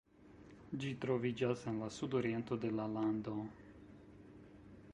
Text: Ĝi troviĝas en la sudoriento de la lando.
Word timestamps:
Ĝi 0.83 0.93
troviĝas 1.03 1.65
en 1.71 1.77
la 1.81 1.89
sudoriento 1.97 2.57
de 2.63 2.71
la 2.79 2.87
lando. 2.97 3.37